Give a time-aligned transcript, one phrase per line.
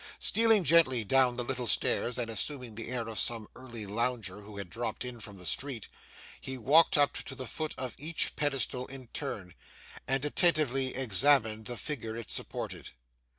[0.17, 4.57] Stealing gently down the little stairs, and assuming the air of some early lounger who
[4.57, 5.87] had dropped in from the street,
[6.41, 9.53] he walked up to the foot of each pedestal in turn,
[10.07, 12.89] and attentively examined the figure it supported.